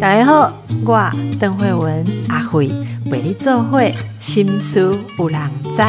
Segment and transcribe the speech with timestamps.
[0.00, 0.52] 大家好，
[0.84, 2.68] 我邓慧文阿慧
[3.10, 5.82] 为你做会心思有人知。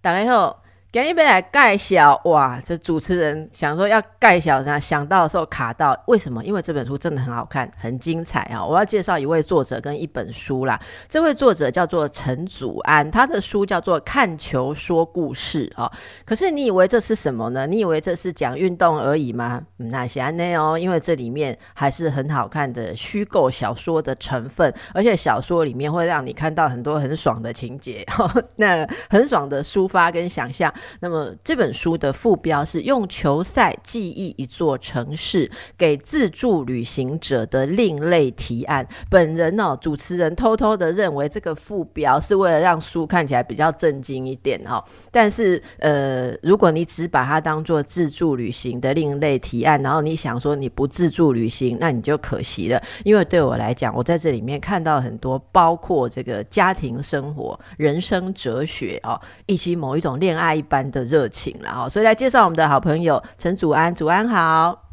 [0.00, 0.61] 大家好。
[0.92, 2.60] 今日要来介绍哇！
[2.62, 6.44] 这主持人想说要介绍啥，想到的时候卡到，为什么？
[6.44, 8.62] 因为这本书真的很好看，很精彩啊！
[8.62, 10.78] 我要介绍一位作者跟一本书啦。
[11.08, 15.90] 这位作者叫做陈祖安，他的书叫做《看球说故事》啊。
[16.26, 17.66] 可是你以为这是什么呢？
[17.66, 19.62] 你以为这是讲运动而已吗？
[19.78, 28.04] 那些内哦，因为这里面还是很好看的虚构小说的成分，而且小说里面会让你看到很多很爽的情节，
[28.56, 30.70] 那很爽的抒发跟想象。
[31.00, 38.86] 那么这本书的副标是“用球赛记忆一座城市，给自助旅行者的另类提案”。
[39.10, 44.82] 本人哦，主持人偷偷的认为这个副标是为了让书看起来比较震惊一点哦。
[45.10, 52.82] 但是呃，如果你只把它当做自助旅行的另类提案，然后你想说你不自助旅行，那你就可惜了。
[53.04, 60.62] 因为对我来讲，我在这里面看到很多包括这个家庭生活、人生哲学哦，以及某一种恋爱。
[60.72, 64.84] 般的热情了哈，所以来介绍我们的好朋友陈祖安，祖安好，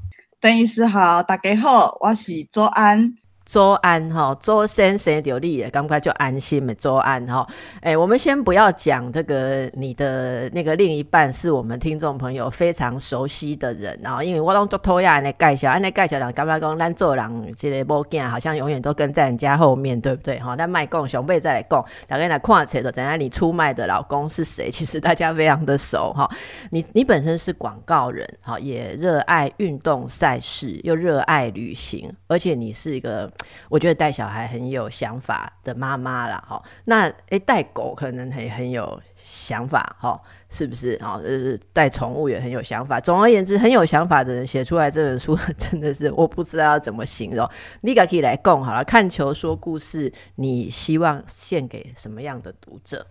[0.41, 3.15] 邓医师好，大家好，我是周安。
[3.49, 6.71] 周安哈，周先生有利也，赶快就安心嘛。
[6.75, 7.47] 周安哈，
[7.81, 20.53] 哎，我们先不要讲这个，你的那个另一半是我们听众朋友非常熟悉的人啊，因为我拢做偷亚那介绍，那介绍人干嘛讲咱做人这个某件好像永远都跟在人家后面，对不对哈？
[20.53, 24.69] 那卖供熊辈再来供，大家来看车的，等下你出卖的老公是谁？
[24.69, 26.29] 其实大家非常的熟哈。
[26.69, 33.27] 你你本身是广告人，哈，也热爱运动赛事，又热爱旅行，而且你是一个。
[33.69, 40.97] 我觉得带小孩很有想法的妈妈啦，哈，那诶带狗可能很很有想法，哈，是不是？
[40.97, 42.99] 哈，呃，带宠物也很有想法。
[42.99, 47.47] 总而言之，很有想法的人写出来这本书， 真的是我不知道要怎么形容。
[47.81, 53.05] 你可以来供好了，看球说故事，你希望献给什么样的读者？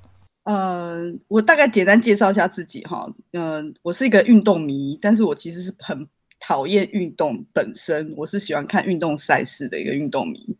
[0.44, 6.08] 嗯，我大概简单介绍一下自己哈，嗯，我是一个运动迷，但是我其实是很。
[6.40, 10.56] 讨厌运动本身，我是喜欢看运动赛事的一个运动迷。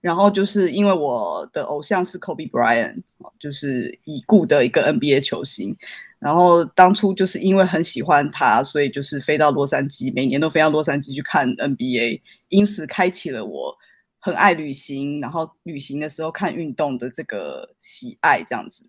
[0.00, 3.02] 然后就是因为我的偶像是 Kobe Bryant，
[3.40, 5.76] 就是已故的一个 NBA 球星。
[6.20, 13.76] 然后当初就是因为很喜欢他，所以就是飞到洛杉矶，每年都飞到洛杉矶去看 NBA，因此开启了我
[14.20, 18.84] 很爱旅行，然后旅行的时候看运动的这个喜爱这样子。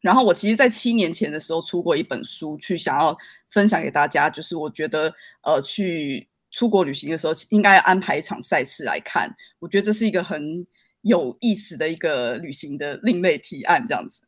[0.00, 3.16] 然后我其实，在七年前的时候出过一本书，去想要
[3.50, 9.28] 分享给大家，就是我觉得，呃，去出国旅行的时候，应该安排一场赛事来看。
[9.58, 10.64] 我觉得这是一个很
[11.02, 14.20] 有意思的一个旅行的另类提案，这样子。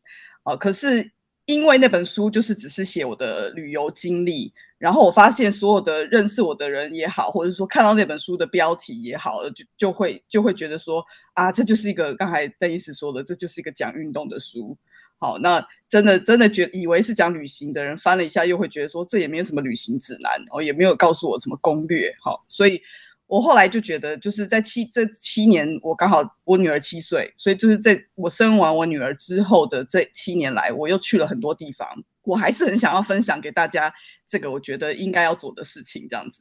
[0.43, 1.09] 哦，可是
[1.45, 11.05] 因为那本书就是只是写我的旅游经历，然后我发现所有的认识我的人也好，或者说看到那本书的标题也好，就就会就会觉得说，
[11.35, 14.77] 啊，这就是一个刚才邓医师说的，这就是一个讲运动的书。
[15.23, 22.11] 好，那真的真的觉以为是讲旅行的人翻了一下，又会觉得说这也没有什么旅行指南哦，也没有告诉我什么攻略。
[22.25, 22.81] 好，所以
[23.27, 31.87] 我后来就觉得，就是在七这七年，我刚好我女儿七岁，所以就是在我生完我女儿之后的这七年来，我又去了很多地方，
[32.23, 33.93] 我还是很想要分享给大家
[34.27, 36.41] 这个我觉得应该要做的事情，这样子。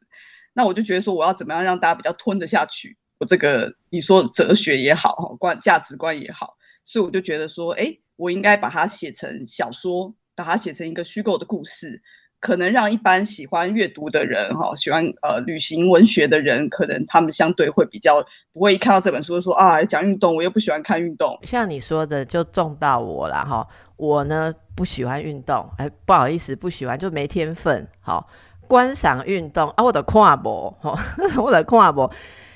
[0.53, 2.95] 那我就觉得说，我要怎么样让大家比较吞得下去？
[3.17, 7.93] 我这个你说哲学也好，哈，观价值观也好，所以我就觉得说，哎。
[8.19, 12.01] 我应该把它写成小说，把它写成一个虚构的故事，
[12.41, 18.21] 可能让一般喜欢阅读的人，哈，喜欢呃旅行文学的人，可能他们相对会比较
[18.51, 21.39] 不会一看到这本书就说啊讲运动，我又不喜欢看运动。
[21.43, 23.65] 像你说的就中到我了哈，
[23.95, 28.29] 我呢不喜欢运动，哎不好意思不喜欢就没天分，好
[28.67, 30.99] 观赏运动啊我的跨博，哈
[31.41, 32.11] 我的跨博，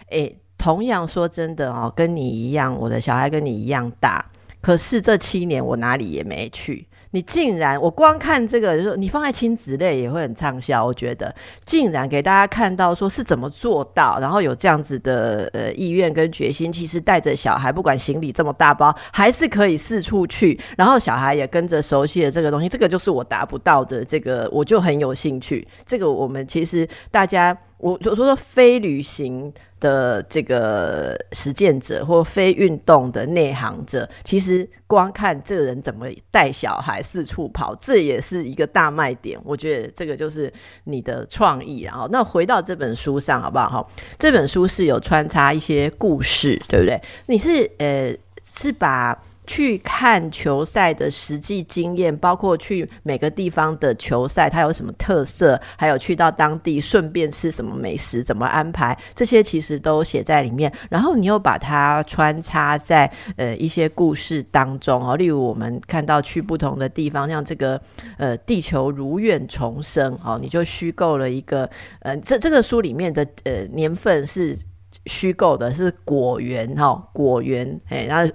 [0.09, 4.25] 哎同样说真的哦，跟你一样，我的小孩跟你一样大。
[4.63, 10.85] 可是这七年我哪里也没去，你竟然我光看这个，就是你放在亲子类也会很畅销。
[10.85, 25.67] 我觉得竟然给大家看到说是怎么做到，然后有这样子的呃意愿跟决心，其实带着小孩，不管行李这么大包，还是可以四处去，然后小孩也跟着熟悉了这个东西，这个就是我达不到的，这个我就很有兴趣。
[25.85, 29.53] 这个我们其实大家，我就说说非旅行。
[29.83, 39.37] 的这个实践者或非运动的内行者，其实光看这个人怎么带小孩四处跑，这也是一个大卖点。
[39.43, 40.51] 我觉得这个就是
[40.85, 41.81] 你的创意。
[41.81, 43.69] 然后，那回到这本书上好不好？
[43.69, 43.87] 哈，
[44.17, 47.01] 这本书是有穿插一些故事，对不对？
[47.25, 48.15] 你是呃，
[48.45, 49.21] 是把
[49.53, 60.73] 去看球赛的实际经验，包括去每个地方的球赛，它有什么特色，还有去到当地顺便吃什么美食，怎么安排，这些其实都写在里面。
[60.89, 67.79] 然后你又把它穿插在呃一些故事当中哦，例如我们看到去不同的地方，像这个
[68.17, 71.69] 呃地球如愿重生哦，你就虚构了一个
[71.99, 74.57] 呃这这个书里面的呃年份是。
[75.05, 78.33] 虚构的是果园哈，果园哎，然后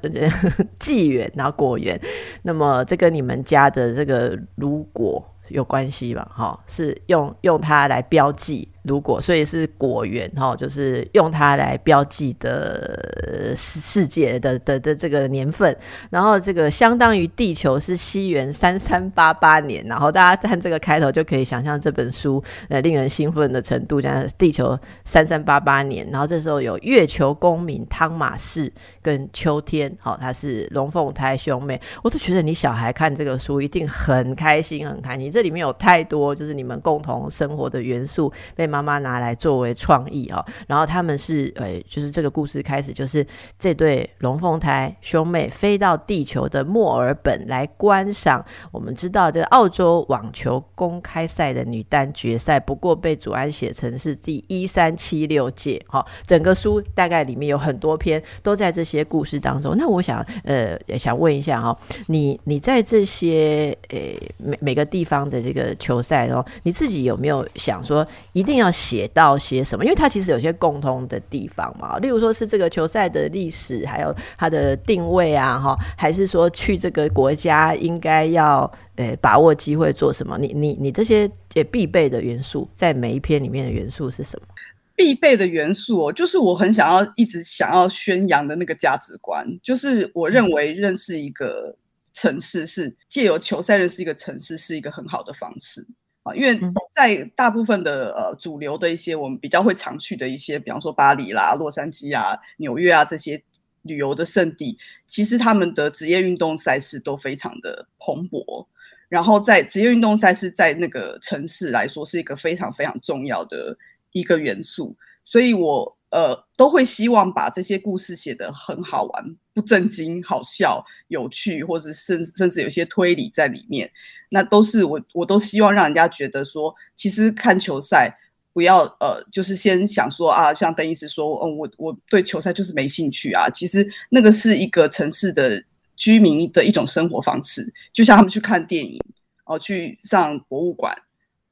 [0.78, 2.00] 纪元，然后果园，
[2.42, 6.30] 那么这跟你们家的这个如果有关系吧？
[6.34, 8.68] 哈，是用用它来标记。
[8.82, 15.76] 如果所以是果园哈，就是用它来标记的世世界的的的这个年份，
[16.10, 28.72] 然后这个相当于地球是西元三三八八年，然后大家看这个开头就可以想象这本书呃令人兴奋的程度，像地球三三八八年，然后这时候有月球公民汤马士
[29.02, 38.98] 跟秋天，好，他是龙凤胎兄妹，我都觉得你小孩看这个书一定很开心很开心，这里面有太多就是你们共同生活的元素被妈妈。
[38.98, 43.24] 拿来作为创意哦，然后他们是呃，就是这个故事开始就是
[43.56, 48.44] 这对龙凤胎兄妹飞到地球的墨尔本来观赏。
[48.72, 55.80] 我们知道这个澳洲网球公开赛的女单决赛，不过被祖安写成是第一三七六届。
[55.86, 59.76] 哈，整个书大概里面有很多篇都在这些故事当中。
[59.76, 61.78] 那我想呃，也想问一下哈，
[62.08, 63.98] 你你在这些呃
[64.38, 68.68] 每每个地方的这个球赛哦，你自己有没有想说一定要？
[68.78, 69.84] 写到些什么？
[69.84, 80.38] 因为它其实有些共通的地方嘛，例如说是这个球赛的历史，还有它的定位啊，哈，还是说去这个国家应该要呃把握机会做什么？
[80.38, 84.46] 你你你这些也必备的元素，在每一篇里面的元素是什么？
[84.94, 91.74] 必备的元素哦，就是我很想要一直想要宣扬的那个价值观，就是我认为认识一个
[92.14, 95.86] 城市是借由球赛认识一个城市是一个很好的方式。
[96.34, 96.58] 因为
[96.92, 103.42] 在大部分的呃主流的一些我们比较会常去的一些，比方说巴黎啦、洛杉矶啊、纽约啊这些
[103.82, 108.66] 旅游的胜地，其实他们的职业运动赛事都非常的蓬勃。
[109.08, 113.76] 然后在职业运动赛事在那个城市来说是一个非常非常重要的
[114.12, 115.97] 一个元素，所以我。
[116.10, 123.90] 呃，都会希望把这些故事写得很好玩、不正经、好笑、有趣，或者甚甚至有些推理在里面。
[124.30, 128.10] 那都是我，我都希望让人家觉得说，其实看球赛
[128.54, 133.50] 不要呃，就是先想说啊，像邓医师说，嗯，我我对球赛就是没兴趣啊。
[133.50, 135.62] 其实那个是一个城市的
[135.94, 138.98] 居民的一种生活方式，就像他们去看电影
[139.44, 140.96] 哦，去上博物馆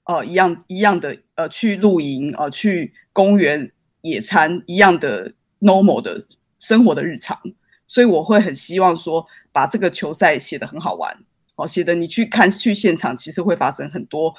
[0.04, 3.70] 哦一样一样的，呃，去露营哦，去公园。
[4.02, 6.24] 野餐一样的 normal 的
[6.58, 7.38] 生活的日常，
[7.86, 11.16] 所以我会很希望说把这个球赛写得很好玩，
[11.56, 14.34] 哦，写的你去看去现场，其实会发生很多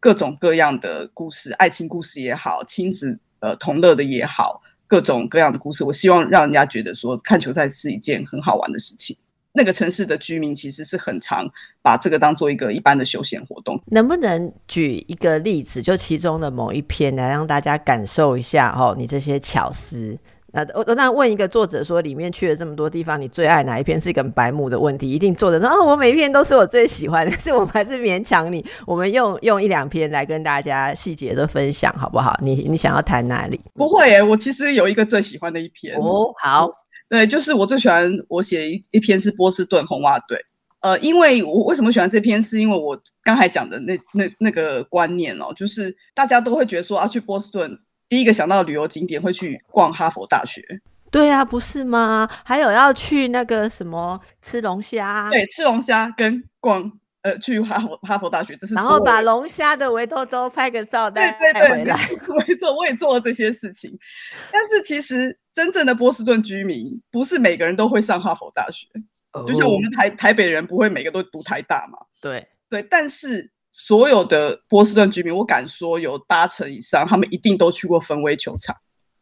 [0.00, 9.16] 各种各样的故事，爱情故事也好，亲子呃同乐的也好，各种各样的故事，我希望让人家觉得说看球赛是一件很好玩的事情。
[9.52, 11.46] 那个城市的居民其实是很常
[11.82, 13.78] 把这个当做一个一般的休闲活动。
[13.86, 20.18] 能不能举一个例子，就其中的某一篇来让大家感受一下哦，你这些巧思。
[20.54, 23.98] 那我我那问一个作者说，里面去了这么多地方，你最爱哪一篇？
[23.98, 28.62] 是一个白目的问题，一定作者说啊，我每一篇都是我最喜欢的， 是我们还是勉强你？
[28.86, 32.38] 我们用用一两篇来跟大家细节的分享，好不好？
[32.42, 33.58] 你你想要谈哪里？
[33.72, 36.81] 不会诶，我其实有一个最喜欢的一篇哦，好。
[37.12, 40.42] 对，就是我最喜欢我写一一篇是波士顿红袜队，
[40.80, 47.78] 呃，因为我为什么喜欢这篇，是因为我刚才讲的那那那个观念哦，就是大家都会觉得说啊，去波士顿
[48.08, 50.62] 第一个想到旅游景点会去逛哈佛大学，
[51.10, 52.26] 对啊，不是吗？
[52.44, 56.90] 还有要去那个什么吃龙虾，对，吃龙虾跟逛
[57.20, 62.08] 呃去哈佛哈佛大学，这是然后把龙虾的围兜兜拍个照带带回来，
[62.48, 63.94] 没错，我也做了这些事情，
[64.50, 65.38] 但是其实。
[65.54, 68.86] 真正的波士顿居民不是每个人都会上哈佛大学，
[69.46, 71.98] 就像我们台台北人不会每个都读台大嘛。
[72.20, 78.74] 对对，但是所有的波士顿居民，我敢说有八成以上，他们一定都去过芬威球场。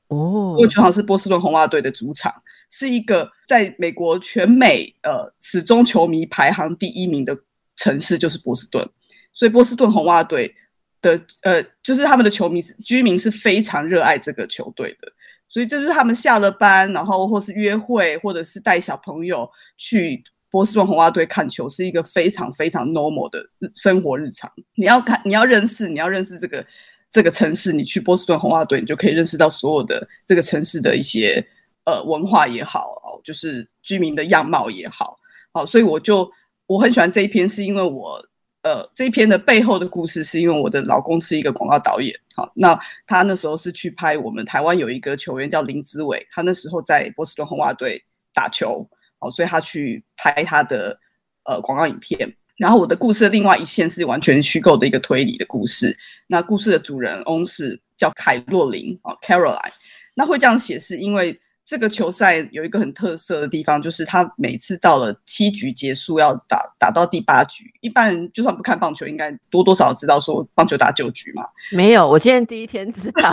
[0.08, 2.32] 哦，芬威球场是波士顿红袜队的主场，
[2.70, 7.37] 是一个在美国全美呃始终球迷排行第一名的
[7.76, 8.88] 城市，就是波士顿。
[9.32, 10.54] 所以波士顿红袜队
[11.00, 15.12] 的呃，就是他们的球迷居民是非常热爱这个球队的。
[15.50, 24.50] 所以这是他们下了班，然后或是约会，或者是带小朋友去波士顿红袜队看球，是一个非常非常 normal 的生活日常。
[24.76, 26.64] 你要看，你要认识，你要认识这个
[27.11, 31.45] 这个城市，你去波士顿红袜队，你就可以认识到所有的这个城市的一些
[31.85, 35.16] 呃文化也好，就是居民的样貌也好。
[35.52, 36.30] 好，所以我就
[36.66, 38.25] 我很喜欢这一篇，是因为我
[38.62, 42.14] 呃这篇的背后的故事，是因为我的老公是一个广告导演。
[42.35, 48.02] 好，那他那时候是去拍我们台湾有一个球员叫林子伟，他那时候在波士顿红袜队
[48.33, 48.88] 打球，
[49.19, 50.99] 好，所以他去拍他的
[51.45, 52.35] 呃广告影片。
[52.57, 55.97] 然后我的故事的另外一线是完全虚构的一个推理的故事。
[56.26, 59.73] 那故事的主人翁是叫凯洛琳啊，Caroline。
[60.14, 67.72] 那会这样写，是因为这个球赛有一个很特色的地方，就是他每次到了七局结束要打打到第八局。
[67.80, 71.44] 一般人就算不看棒球，应该多多少知道说棒球打九局嘛。
[71.70, 73.30] 没有，我今天第一天知道。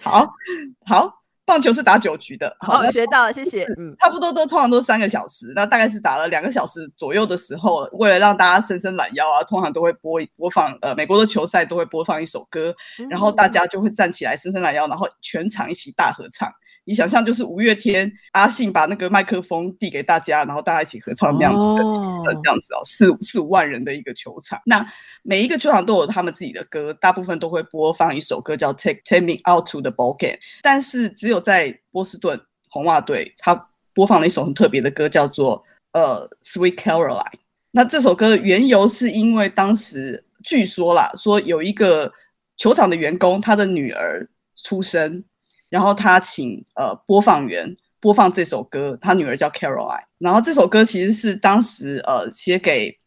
[0.00, 0.28] 好
[0.84, 1.19] 好。
[1.50, 3.64] 棒球是打九局的，好学到了，谢谢。
[3.76, 12.72] 嗯，差不多都通常都三个小时，那大概是打了两个小时左右的时候，为了让大家伸伸懒腰啊，通常都会播播放呃美国的球赛都会播放一首歌，
[13.10, 16.48] 然后大家就会站起来伸伸懒腰，然后全场一起大合唱。
[16.90, 24.60] 你想象就是五月天阿信把那个麦克风递给大家，然后大家一起合唱那样子的气氛，这样子哦，四四五万人的一个球场。
[24.66, 24.84] 那
[25.22, 30.32] 每一个球场都有他们自己的歌，大部分都会播放一首歌叫《Take Take Me Out to the Ball Game》，
[30.62, 37.22] 但是只有在波士顿红袜队，他播放了一首很特别的歌，叫做呃《Sweet Caroline》。
[37.70, 42.12] 那这首歌的缘由是因为当时据说啦，说有一个
[42.56, 44.28] 球场的员工，他的女儿
[44.64, 45.22] 出生。
[45.70, 50.04] 然后他请呃播放员播放这首歌，他女儿叫 Caroline。
[50.18, 52.98] 然后这首歌其实是当时呃写给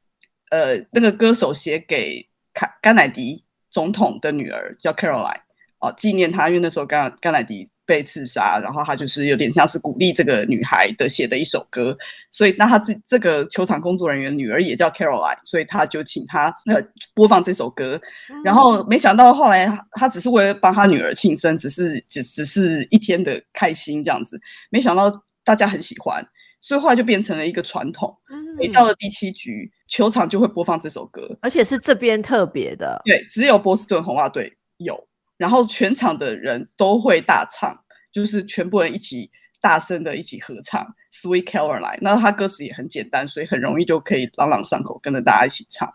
[0.49, 5.41] 呃那个歌手写给卡甘乃迪总统的女儿叫 Caroline，
[5.79, 7.69] 哦纪念他，因为那时候甘甘乃迪。
[7.85, 11.95] 被刺杀，然后他就是有点像是鼓励这个女孩的写的一首歌，
[12.31, 16.81] 所以那他自这个球场工作人员女儿也叫 Caroline，所以他就请他呃
[17.13, 17.99] 播放这首歌，
[18.43, 25.11] 然后没想到后来他只是为了帮他女儿庆生，只是只只是一天的开心这样子，没想到
[25.43, 26.25] 大家很喜欢，
[26.61, 28.15] 所以后来就变成了一个传统，
[28.57, 35.07] 每到了第七局，球场就会播放这首歌，而且是这边特别的，对，只有波士顿红袜队有。
[35.37, 37.77] 然后全场的人都会大唱，
[38.11, 40.81] 就是全部人一起大声的一起合唱
[41.13, 41.95] 《Sweet Caroline》。
[42.01, 45.91] 那他歌词也很简单，所以很容易就可以朗朗上口，跟着大家一起唱。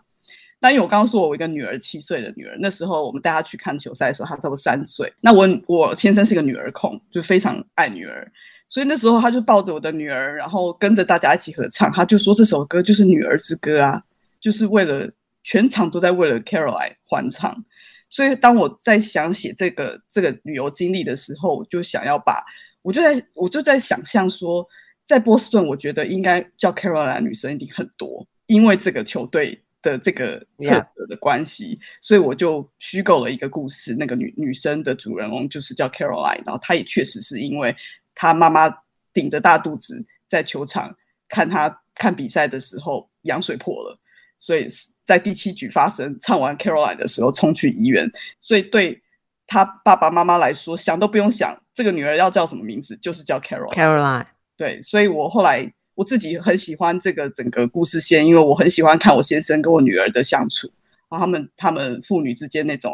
[0.61, 5.11] 但因为我刚刚说我一个女儿七岁的女儿，那时候我们带她去看球赛的时候，她差不多三岁。
[5.21, 8.29] 那我我先生是个女儿控，就非常爱女儿，
[8.67, 11.89] 所以那时候他就抱着我的女儿，然后跟着大家一起合唱。
[11.93, 14.03] 他就说这首歌就是女儿之歌啊，
[14.41, 15.09] 就是为了
[15.45, 17.63] 全场都在为了 Caroline 欢唱。
[18.09, 22.43] 所以，当我在想写这个这个旅游经历的时候，我就想要把，
[22.81, 24.67] 我就在我就在想象说，
[25.05, 37.75] 在波士顿，我觉得应该叫 Caroline 女生一定很多，因为这个球队的这个特色的关系，所以我就虚构了一个故事，那个女女生的主人翁就是叫 Caroline，然后她也确实是因为
[38.15, 38.69] 她妈妈
[39.13, 40.95] 顶着大肚子在球场
[41.27, 43.99] 看她看比赛的时候羊水破了，
[44.39, 44.67] 所以。
[45.09, 48.07] 在第七局发生，唱完 Caroline 的时候冲去医院，
[48.39, 49.01] 所以对
[49.47, 53.73] 他爸爸妈妈来说，想都不用想，这个女儿要叫什么名字，就是叫 Caroline。
[53.73, 60.71] Caroline，对，所以我后来我自己很喜欢这个整个故事线，因为我很喜欢看我先生跟我女儿的相处，
[61.09, 62.93] 然后他们他们父女之间那种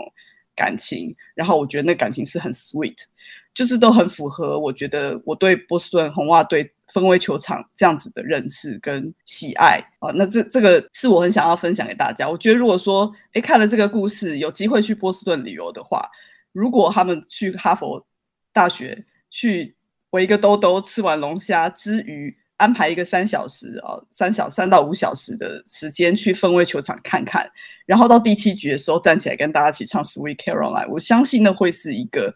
[0.56, 2.96] 感情，然后我觉得那感情是很 sweet，
[3.56, 6.72] 就是都很符合我觉得我对波士顿红袜队。
[6.94, 12.30] 分威球场这样子的认识跟喜爱啊，那这这个是我很想要分享给大家。
[12.30, 16.08] 我觉得如果说哎看了这个故事，有机会去波士顿旅游的话，
[16.52, 18.06] 如果他们去哈佛
[18.54, 19.76] 大学去
[20.12, 27.50] 围一个兜兜，吃完龙虾之余，安排一个三小时啊，三小三到五小时的时间去分威球场看看，
[27.88, 32.32] 然后到第七局的时候站起来跟大家一起唱 Sweet Caroline，我相信那会是一个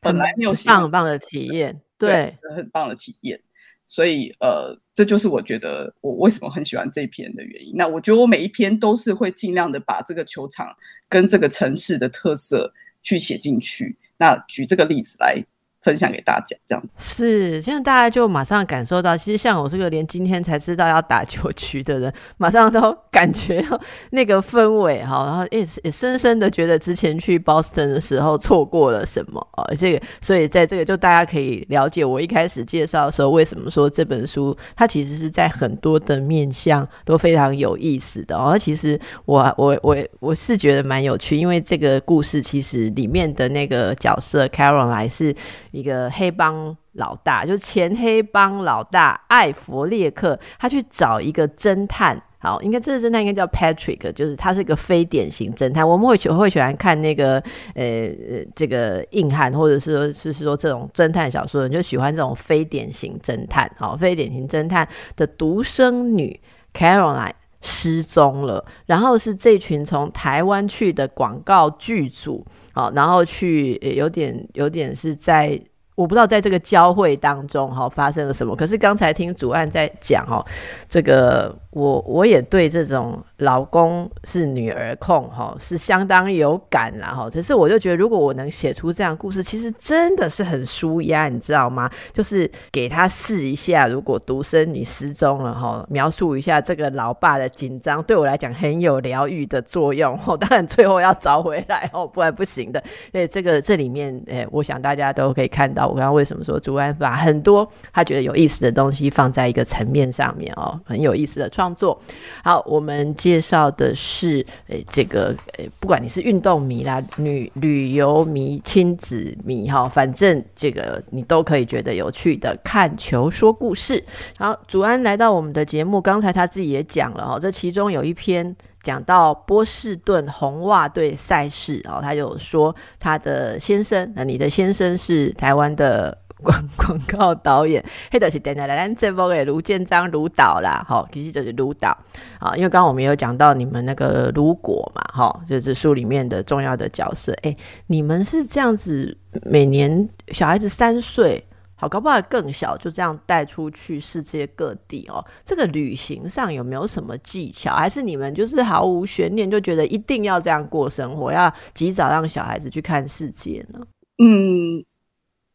[0.00, 3.40] 本来没有棒很棒的体验，对，很棒的体验。
[3.86, 7.74] 所以，呃，这就是我觉得我为什么很喜欢这篇的原因。
[7.76, 10.74] 那我觉得我每一篇都是会尽量的把这个球场
[11.08, 12.72] 跟这个城市的特色
[13.02, 13.96] 去写进去。
[14.18, 15.44] 那举这个例子来。
[15.86, 23.64] 分享给大家，这样是这样，大家就马上感受到，其实像我这个连今天才知道要打球局的人，马上都感觉
[24.10, 38.58] 那个氛围哈，然后也也深深的觉得之前去 Boston 的时候错过了什么啊，这个，所以在这个就大家可以了解我一开始介绍的时候，为什么说这本书它其实是在很多的面向都非常有意思的哦。
[38.58, 45.32] 其实我我我我是觉得蛮有趣，因为这个故事其实里面的那个角色 Carol 来是。
[45.76, 52.20] 一个黑帮老大，就是前黑帮老大艾弗列克，他去找一个侦探。
[52.38, 55.86] 好，应该这个侦探应该叫 Patrick，就是他是一个非典型侦探。
[55.86, 57.42] 我们会喜会喜欢看那个
[57.74, 58.08] 呃
[58.54, 63.70] 这个硬汉，或者是说是说这种侦探小说，人就喜欢这种非典型侦探。
[63.76, 66.38] 好，非典型侦探的独生女
[66.72, 67.32] Caroline
[67.66, 75.60] 失踪了，然后是这群从台湾去的广告剧组，好，然后去有点有点是在。
[75.96, 80.44] 我不知道在这个交汇当中哈发生了什么，可是刚才听主案在讲哦，
[80.86, 91.90] 这个我我也对这种老公是女儿控哈是相当有感啦哈，可是我就觉得如果我能写出这样故事，其实真的是很舒压，你知道吗？
[92.14, 100.34] 就是给他试一下，如果独生女失踪了哈，描述一下这个老爸的紧张，对我来讲很有疗愈的作用哦。
[100.40, 102.82] 当然最后要找回来哦，不然不行的。
[103.12, 105.86] 所以这个这里面，诶，我想大家都可以看到。
[105.86, 112.00] 我刚刚为什么说朱安把很多他觉得有意思的东西放在一个层面上面哦，很有意思的创创作。
[112.44, 122.56] 好，我们介绍的是诶，这个诶，不管你是运动迷啦、旅旅游迷、亲子迷哈，反正这个你都可以觉得有趣的。
[122.62, 124.04] 看球说故事。
[124.38, 128.54] 好，祖安来到我们的节目，刚才他自己也讲了哈，这其中有一篇。
[128.82, 141.96] 讲到波士顿红袜队赛事哦，他有说他的先生，那你的先生是台湾的广广告导演， 黑的是等等来咱这波给卢建章卢导啦，好，其实就是卢导
[142.38, 151.44] 啊，因为刚刚我们有讲到你们那个卢果嘛，哈，就是书里面的重要的角色，哎，你们是这样子，每年小孩子三岁。
[151.78, 155.22] 好，搞不好更小，就这样带出去世界各地哦。
[155.44, 157.74] 这个旅行上有没有什么技巧？
[157.74, 163.80] 还是你们就是毫无悬念，就觉得一定要这样过生活，要及早让小孩子去看世界呢？
[164.24, 164.82] 嗯，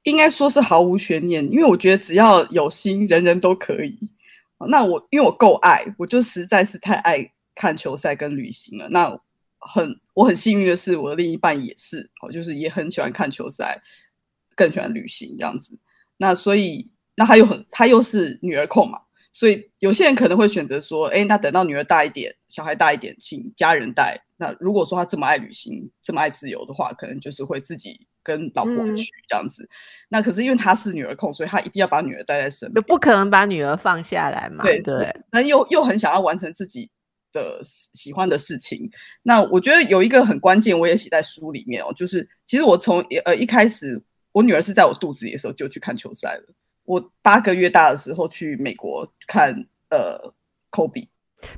[0.04, 3.98] 应该说是毫无悬念，因为我觉得只要有心，人人都可以。
[4.70, 8.88] 那我因为我够爱，我就实在是太爱看球赛跟旅行了。
[8.90, 9.20] 那
[9.58, 13.82] 很我很幸运的是，我的另一半也是，哦，就是也很喜欢看球赛，
[14.56, 15.78] 更喜欢旅行这样子。
[16.18, 19.00] 那所以，那他又很，他又是女儿控嘛，
[19.34, 24.20] 所以有些人可能会选择说，哎，那等到女儿大一点，小孩大一点，请家人带。
[24.38, 29.68] 那如果说他这么爱旅行，这么爱自由的话，可能就是会自己跟老婆去这样子。
[30.10, 34.64] 那可是因为他是女儿控，所以他一定要把女儿带在身边，不可能把女儿放下来嘛。
[34.64, 35.16] 对对。
[35.32, 36.90] 那又又很想要完成自己
[37.32, 38.90] 的喜欢的事情。
[39.24, 44.02] 那我觉得有一个很关键，我也写在书里面哦，就是其实我从呃一开始。
[44.34, 46.54] 我女儿是在我肚子里的时候就去看球赛了。
[46.86, 49.54] 我八个月大的时候去美国看
[49.90, 50.34] 呃
[50.70, 51.10] 科比。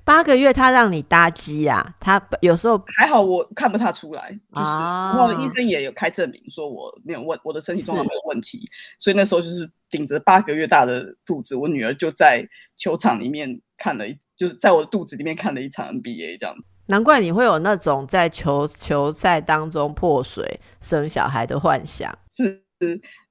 [0.04, 1.96] 八个月他让你搭机啊？
[2.00, 4.30] 他有时候还好，我看不太出来。
[4.30, 8.69] 就是然后医生也有开证明说我没有问我的身体状况没有问题。
[9.00, 16.56] 所以那时候就是顶着八个月大的肚子，我女儿就在球场里面看了一，就是在我的肚子里面看了一场 NBA 这样。
[16.88, 22.13] 难怪你会有那种在球球赛当中破水生小孩的幻想。
[22.30, 22.62] 是。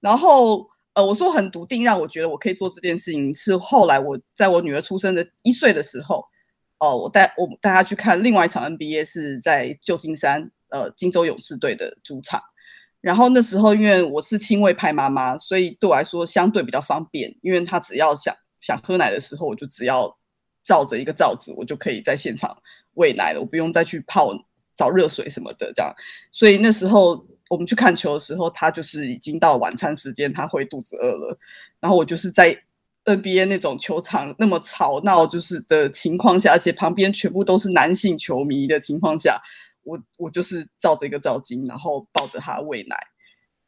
[0.00, 3.34] 然后，呃，我说很笃定，让我觉得我可以做这件事情。
[3.34, 6.24] 是后来我在我女儿出生的一岁的时候，
[6.82, 12.42] 哦，我带我带他去看另外一场 NBA，是在旧金山，呃，金州勇士队的主场。
[13.00, 17.32] 然后那时候，因为我是亲喂派妈妈，所以对我来说相对比较方便。
[17.40, 20.12] 因为她只要想想喝奶的时候，我就只要
[20.64, 22.56] 照着一个罩子，我就可以在现场
[22.94, 24.32] 喂奶了，我不用再去泡
[24.74, 25.94] 找热水什么的，这样。
[26.32, 27.24] 所以那时候。
[27.50, 31.38] 我们去看球的时候，他就是已经到晚餐时间，他会肚子饿了。
[31.80, 32.58] 然后我就是在
[33.04, 39.40] NBA 那种球场那么吵闹就是的情况下，而且旁边全部都是男性球迷的情况下，
[39.82, 42.96] 我我就是照着一个照巾，然后抱着他喂奶，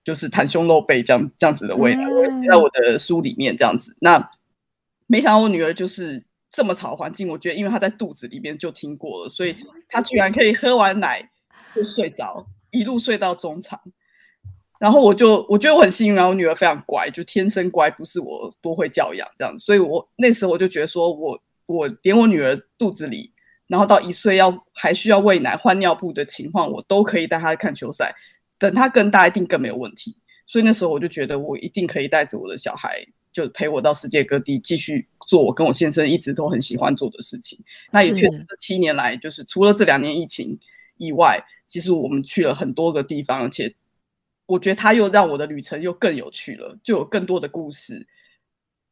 [0.05, 2.05] 就是袒胸露背这样这样子的喂奶，
[2.41, 3.97] 写在我的书里面这样子。
[4.01, 4.31] 那
[5.07, 9.57] 没想到我女儿就是这么吵环境，我觉得因为她在肚子里面就听过了，所以
[9.89, 11.29] 她居然可以喝完奶
[11.75, 12.47] 就睡着。
[12.71, 13.81] 一路睡到中场，
[14.85, 23.33] 然后我就我觉得我很幸运，然后我女儿非常乖，就天生乖，不是我多会教养这样，所以我那时候我就觉得说，我我连我女儿肚子里，
[23.67, 28.15] 然后到一岁要还需要喂奶换尿布的情况，我都可以带她看球赛，
[28.59, 30.15] 等她更大一定更没有问题，
[30.47, 37.59] 所以那时候我就觉得我一定可以带着我的小孩，就陪我到世界各地继续做我跟我先生一直都很喜欢做的事情。
[37.91, 40.59] 那也确实这七年来，就是除了这两年疫情
[40.99, 41.43] 以外。
[41.67, 43.75] 其实我们去了很多个地方，而且
[44.47, 48.07] 我觉得他又让我的旅程又更有趣了，就有更多的故事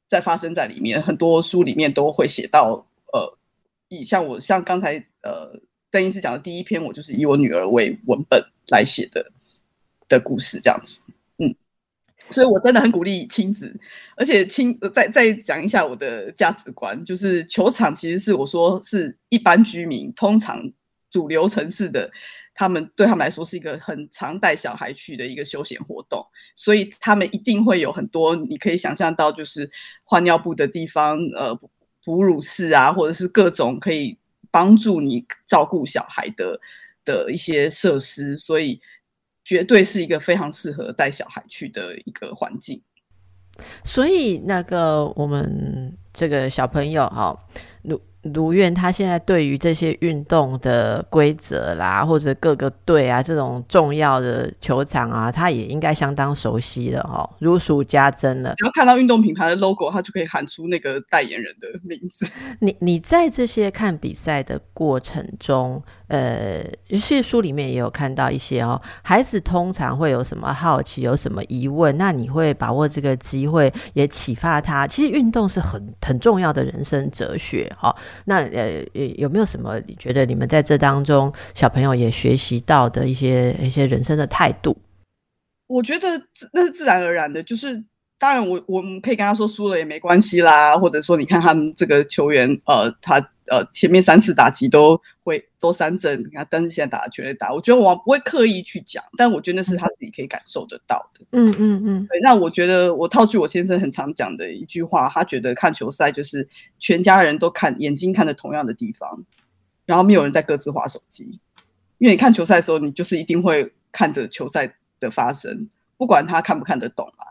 [0.06, 1.00] 在发生在里面。
[1.00, 3.38] 很多书里面都会写到，呃，
[3.88, 5.60] 以像我像刚才呃
[5.90, 9.30] 邓医师讲的第一篇，我就是以我女儿为文本来写的
[10.08, 10.98] 的故事这样子。
[11.36, 11.54] 嗯，
[12.30, 13.78] 所以我真的很鼓励亲子，
[14.16, 20.62] 而且亲再再讲一下我的价值观，就是球场其实是我说是一般居民通常
[21.12, 22.10] 主流城市的，
[22.52, 29.70] 他们对他们来说是一个很常带小孩去的一个休闲活动，所以他们一定会有很多你可以想象到，就是
[30.02, 31.54] 换尿布的地方，呃，
[32.02, 34.18] 哺乳室啊，或者是各种可以
[34.50, 36.58] 帮助你照顾小孩的
[37.04, 38.80] 的一些设施，所以。
[39.44, 42.80] 绝对是一个非常适合带小孩去的一个环境，
[43.82, 47.36] 所以那个我们这个小朋友哈，
[47.82, 58.54] 如卢院他现在对于这些运动的规则啦，或者各个队啊这种重要的球场啊，他也应该相当熟悉了哈，如数家珍了。
[58.56, 62.26] 只要看到运动品牌的 logo，他就可以喊出那个代言人的名字。
[62.60, 65.82] 你你在这些看比赛的过程中。
[66.08, 74.86] 呃，其实书里面也有看到一些哦，孩子通常会有什么好奇，有什么疑问，那你会把握这个机会，也启发他。
[74.86, 77.96] 其实运动是很很重要的人生哲学哈。
[78.24, 78.84] 那呃，
[79.16, 84.76] 有没有什么你觉得你们在这当中小朋友也学习到的一些一些人生的态度？
[85.66, 86.08] 我觉得
[86.52, 87.82] 那是自然而然的，就是
[88.18, 93.31] 当然我我们可以跟他说输了也没关系啦，或者说你看他们这个球员呃他。
[93.46, 101.24] 呃，前面三次打击都会都三振，你看，但是现在打全垒打，我觉得我不会刻意去讲，但我觉得那是他自己可以感受得到的。
[101.32, 102.06] 嗯嗯嗯。
[102.06, 109.24] 对，那我觉得我套句我先生很常讲的一句话，他觉得看球赛就是全家人都看眼睛看着同样的地方，
[109.86, 111.24] 然后没有人在各自划手机，
[111.98, 117.26] 因为你看球赛的时候，你就是一定会看着球赛的发生，不管他看不看得懂啊。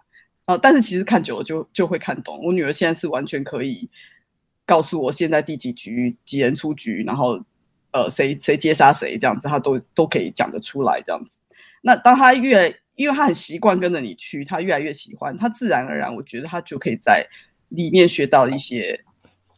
[0.47, 2.41] 啊，但是其实看久了就就会看懂。
[2.43, 3.87] 我女儿现在是完全可以。
[4.65, 7.39] 告诉我现在第几局几人出局，然后
[7.91, 11.39] 呃谁谁接杀谁这样子，他都都可以讲得出来这样子。
[11.81, 17.27] 那当他越因为他很习惯跟着你去，他越来越喜欢，他自然而然，我觉得他就可以在
[17.69, 19.03] 里面学到一些。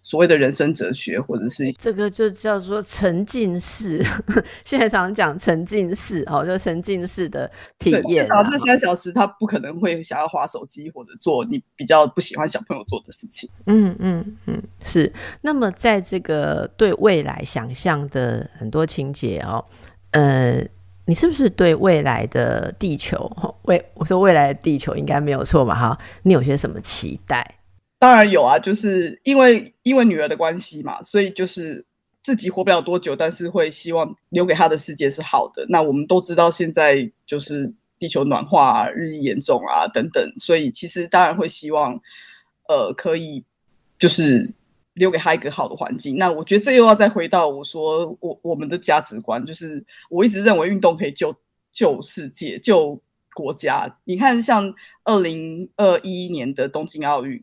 [0.03, 4.05] 所谓的人生哲学，或者是这个就叫做沉浸式。
[4.65, 8.21] 现在常讲沉浸式，哦，就沉浸式的体验。
[8.21, 13.49] 至少那三小时，他不可能会想要划手机或者做你比较不喜欢小朋友做的事情。
[13.65, 15.11] 嗯嗯嗯，是。
[15.41, 19.63] 那么在这个对未来想象的很多情节哦，
[20.11, 20.61] 呃，
[21.05, 23.31] 你是不是对未来的地球？
[23.63, 25.73] 未我说未来的地球应该没有错吧？
[25.73, 27.55] 哈，你有些什么期待？
[28.03, 31.85] 当然有啊，就是因为因为女儿的关系嘛，所以就是
[32.21, 35.65] 自己活不了多久，但是会希望留给她的世界是好的。
[35.69, 41.97] 那我们都知道现在就是地球暖化日益严重啊，等等，所以其实当然会希望，
[42.67, 43.41] 呃，可以
[43.97, 44.51] 就是
[44.95, 46.17] 留给她一个好的环境。
[46.17, 51.33] 那我觉得这又要再回到我说我我们的价值观，就是我一直认为运动可以救
[51.71, 53.01] 救世界、救
[53.33, 53.97] 国家。
[54.03, 57.41] 你看，像二零二一年的东京奥运。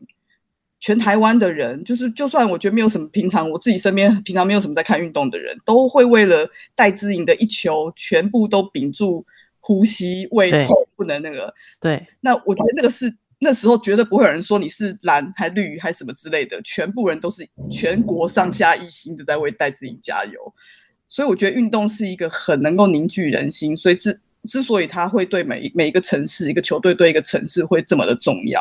[0.81, 9.23] 全台湾的人，就是就算我觉得没有什么平常，我自己身边平常没有什么在看运动的人，都会为了戴资颖的一球，全部都屏住
[9.59, 11.53] 呼吸、胃痛，不能那个。
[11.79, 20.53] 对，那我觉得那个是那时候绝对不会有人说你是蓝还绿还什么之类的，全部人都是全国上下一心的在为戴资颖加油。
[21.07, 28.59] 所以我觉得运动是一个很能够凝聚人心，所以之之所以他会对每每一个城市、一个球队对一个城市会这么的重要。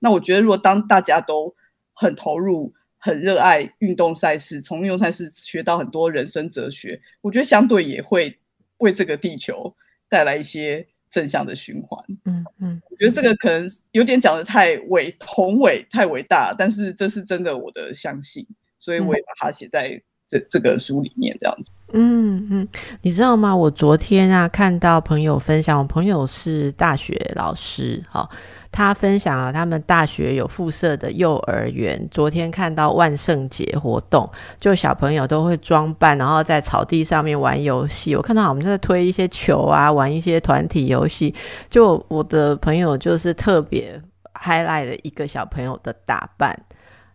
[0.00, 1.54] 那我觉得，如果当大家都
[1.92, 8.38] 很投入、很热爱运动赛事，从运动赛事学到很多人生哲学，我觉得相对也会
[8.78, 9.74] 为这个地球
[10.08, 12.02] 带来一些正向的循环。
[12.24, 18.46] 嗯嗯，我觉得这个可能有点讲的太伟宏伟、太伟大，但是这是真的，我的相信，
[18.78, 21.72] 所以我也把它写在这这个书里面，这样子。
[21.92, 22.68] 嗯嗯，
[23.02, 23.56] 你知道吗？
[23.56, 28.28] 我昨天啊看到朋友分享，我朋友是大学老师，哈，
[28.72, 32.08] 他分享了他们大学有附设的幼儿园。
[32.10, 38.14] 昨天看到万圣节活动，就小朋友都会装扮，然后在草地上面玩游戏。
[38.14, 41.34] 我看到我们在推一些球啊，玩一些团体游戏。
[41.68, 44.00] 就我的朋友就是特别
[44.34, 46.58] highlight 了一个小朋友的打扮。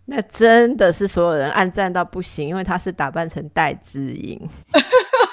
[0.07, 4.39] 那真的是所有人暗赞到不行，因为他是打扮成戴姿颖。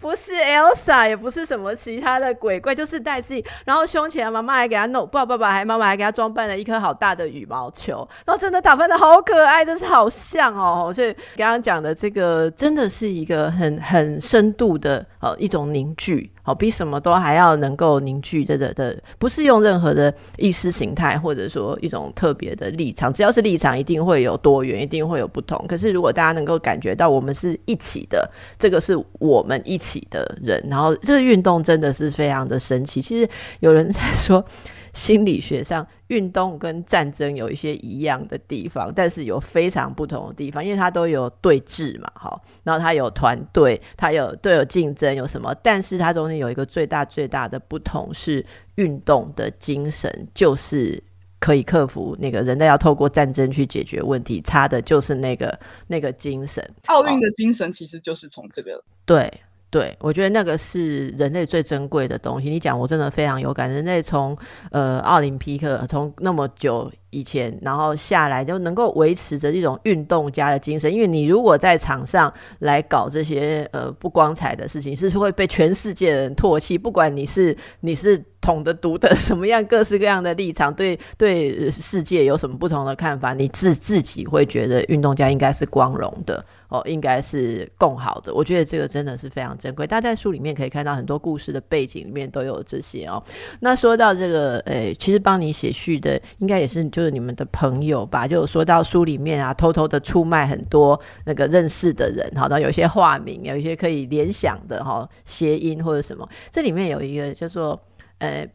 [0.00, 3.44] 不是 Elsa，也不是什么其他的鬼怪，就是戴西。
[3.66, 8.08] 然后胸前妈妈还给他弄，爸爸爸还妈妈还给他装扮了一颗好大的羽毛球。
[8.24, 10.90] 然后真的打扮的好可爱，真是好像哦。
[10.94, 25.62] 所以刚刚讲的这个，真的是一个很很深度的呃一种凝聚，好比什么都还要能够凝聚的的的，不是用任何的意识形态或者说一种特别的立场，只要是立场，一定会有多元，一定会有不同。
[25.66, 29.80] 可是如果大家能够感觉到我们是一起的，这个是我们一。
[29.80, 33.00] 起的人，然后这个运动真的是非常的神奇。
[33.00, 33.26] 其实
[33.60, 34.44] 有人在说，
[34.92, 45.54] 心理学上，运动跟战争有一些一样的地方，但是有非常不同的地方，因为它都有对峙嘛，好，然后它有团队，它有都有竞争，有什么？
[45.62, 48.44] 但是它中间有一个最大最大的不同是，
[48.76, 51.02] 运动的精神就是
[51.38, 56.68] 可以克服那个人类要透过战争去解决问题，差的就是那个那个精神。
[56.86, 59.32] 奥运的精神其实就是从这个对。
[59.70, 62.50] 对，我觉得那个是人类最珍贵的东西。
[62.50, 63.70] 你讲，我真的非常有感。
[63.70, 64.36] 人类从
[64.72, 70.92] 呃奥林匹克从那么久以前，然后下来就能够维持着一种运动家的精神。
[70.92, 76.78] 因为你如果在场上来搞这些呃不光彩的事情，是会被全世界人唾弃。
[76.78, 86.44] 不管你是 你是统的独的什么样各式各样的立场，对对世界有什么不同的看法，你自自己会觉得运动家应该是光荣的。
[86.70, 88.32] 哦，应该是更好的。
[88.32, 89.84] 我觉得这个真的是非常珍贵。
[89.88, 93.20] 大家在书里面可以看到很多故事的背景里面都有这些哦。
[93.58, 98.28] 那说到这个，诶，其实帮你写序的应该也是就就是你们的朋友吧？
[98.28, 106.28] 就说到书里面啊，偷偷的出卖很多那个认识的人，好，那有一些化名，有一些可以联想的哈，谐音或者什么。
[106.50, 107.80] 这里面有一个叫做
[108.18, 108.46] 呃。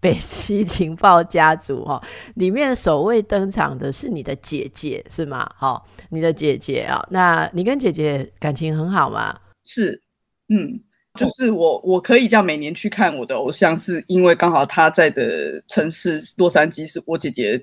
[0.00, 2.00] 北 西情报家族哈，
[2.36, 5.48] 里面首位登场的是你的姐姐是吗？
[5.56, 9.36] 好，你的姐姐啊，那你跟姐姐感情很好吗？
[9.64, 10.00] 是，
[10.48, 10.80] 嗯，
[11.18, 17.62] 就是我我可以这样每年去看我的偶像，是因为刚好他在的城市洛杉矶是我姐姐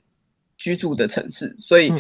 [0.58, 1.92] 居住的城市，所以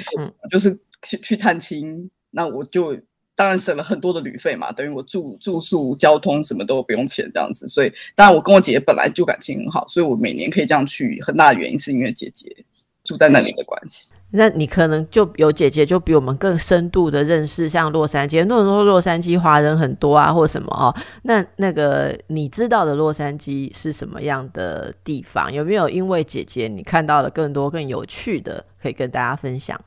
[0.49, 2.95] 就是去去探亲，那我就。
[3.37, 12.55] 当然省了很多的旅费嘛，等于我住住宿、交通什么都不用钱这样子，所以当然我跟我姐姐本来就感情很好，所以我每年可以这样去，很大的原因是因为姐姐
[13.03, 14.07] 住在那里的关系。
[14.35, 20.93] 那你可能就有姐姐就比我们更深度的认识，像洛杉矶，很多人说洛杉矶华人很多啊，或什么哦。
[21.23, 25.51] 那那个你知道的洛杉矶是什么样的地方？
[25.51, 29.79] 有没有因为姐姐你看到了更多更有趣的，可以跟大家分享？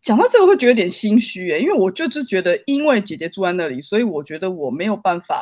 [0.00, 5.34] 讲到这个会觉得有点心虚诶，因为我就是觉得，因为姐姐住在那里，所以我觉得我没有办法，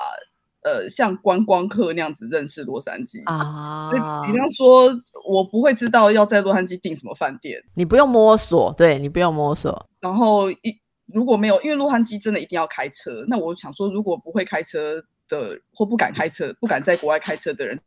[0.64, 3.90] 呃，像观光客那样子认识洛杉矶啊。
[4.26, 4.88] 比方说，
[5.28, 9.88] 我不会知道要在洛杉矶订什么饭店，你不用摸索，对你不用摸索。
[10.00, 17.78] 然后一如果没有，因为洛杉矶真的一定要开车，那我想说，如果不会开车的或不敢开车、不敢在国外开车的人，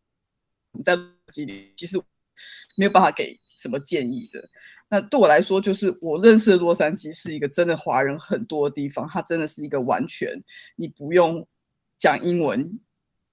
[0.84, 1.98] 在洛杉矶其实
[2.76, 4.44] 没有办法给什么建议的。
[4.90, 10.30] 那对我来说，就是我认识的洛杉矶是一个真的华人很多的地方，它真的是一个完全
[10.76, 11.48] 你不用
[11.98, 12.80] 讲英文，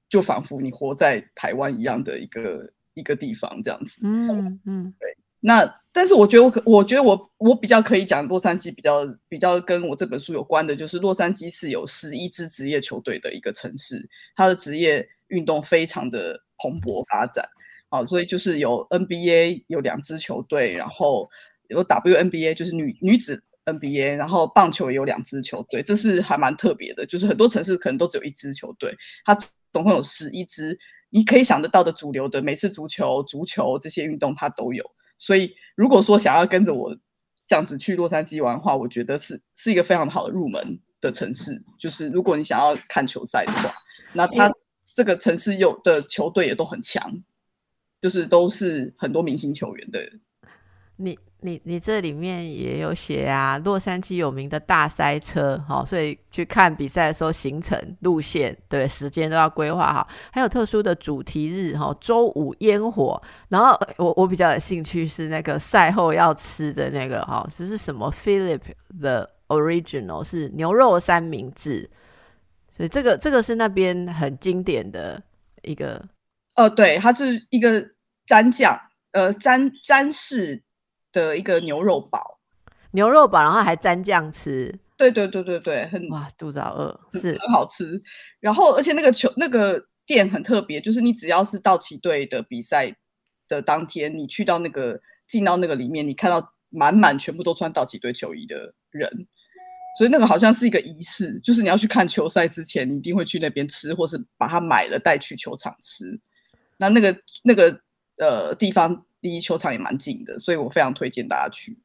[0.09, 4.01] 就仿佛你活在台湾一样的一个一个地方这样子。
[4.03, 5.17] 嗯嗯，对。
[5.45, 17.45] 那但是我觉得我可，我觉得我我比较可以讲洛杉矶比较比较跟我这本书有关的，就是洛杉矶是有十一支职业球队的一个城市，它的职业运动非常的蓬勃发展。
[17.89, 21.29] 好，所以就是有 NBA 有两支球队，然后
[21.69, 27.07] 有 WNBA 就是女女子 NBA，然后棒球也有两支球队，这是还蛮特别的。
[27.07, 29.35] 就是很多城市可能都只有一支球队，它
[29.73, 30.79] 总共有十一支，
[31.11, 34.85] 你可以想得到的主流的美式足球、足球这些运动它都有。
[35.19, 36.97] 所以如果说想要跟着我
[37.47, 41.63] 这样子去洛杉矶玩的话，我觉得是是一个非常好的入门的城市。
[41.79, 43.75] 就是如果你想要看球赛的话，
[44.15, 44.53] 那它
[44.95, 47.23] 这个城市有的球队也都很强。
[48.01, 50.05] 就是都是很多明星球员的。
[51.03, 68.61] 你你你这里面也有写啊，洛杉矶有名的大塞车，好，所以去看比赛的时候，行程路线对时间都要规划好，还有特殊的主题日哈，周五烟火，然后我我比较有兴趣是那个赛后要吃的那个哈，就是什么？Philip
[69.01, 71.91] the Original 是牛肉三明治，
[72.77, 75.21] 所以这个这个是那边很经典的
[75.63, 76.01] 一个。
[76.55, 77.83] 呃，对，它是一个
[78.27, 78.79] 蘸酱，
[79.13, 80.63] 呃，蘸蘸式
[81.13, 82.39] 的一个牛肉堡，
[82.93, 84.79] 牛肉堡，然后还蘸酱吃。
[84.97, 88.01] 对对对对对，很哇，肚子好饿，是很好吃。
[88.41, 92.95] 然后，而且那个球那个店很特别，就是你只要是道奇队的比赛
[93.49, 99.27] 的当天，你去到那个进到那个里面，你看到满满全部都穿道奇队球衣的人。
[99.99, 106.19] 所以那个好像是一个仪式，就是你要去看球赛之前，你一定会去那边吃，或是把它买了带去球场吃。
[106.79, 107.79] 那那个那个
[108.17, 111.77] 呃地方离球场也蛮近的，所以我非常推荐大家去。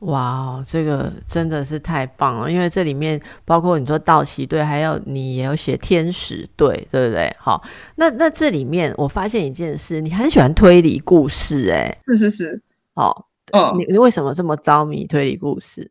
[0.00, 2.50] 哇，这个真的是太棒了！
[2.50, 7.32] 因为这里面包括你说道奇队，还有你也有写天使队，对不对？
[7.38, 7.62] 好，
[7.94, 12.62] 那那这里面我发现一件事，你很喜欢推理故事，哎，是是是，
[12.94, 15.90] 好，嗯，你你为什么这么着迷推理故事？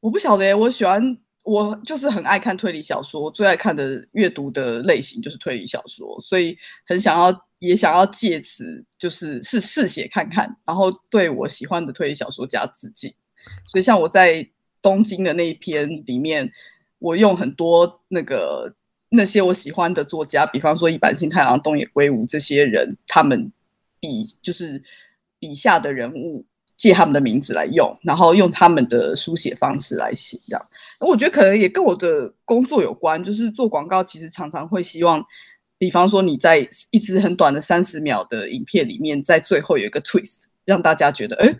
[0.00, 1.18] 我不晓得，我喜欢。
[1.44, 7.30] 我就是很爱看推理小说，最爱看的阅读的类型就是推理小说，所以很想要
[7.66, 13.12] 也想要借此就是是试写看看，然后对我喜欢的推理小说家致敬。
[13.68, 14.48] 所以像我在
[14.80, 16.50] 东京的那一篇里面，
[16.98, 18.74] 我用很多那个
[19.08, 23.52] 那些我喜欢的作家，比方说一坂新太郎、东野圭吾这些人，他们
[24.00, 24.82] 笔就是
[25.38, 26.44] 笔下的人物。
[26.76, 30.68] 借他们的名字来用，然后用他们的书写方式来写，这样。
[30.98, 35.24] 我觉得可能也跟我的工作有关，就是做广告，其实常常会希望，
[35.78, 41.56] 比方说你在一支很短的三十秒的影片里面，在最后有一个 twist，让大家觉得，哎，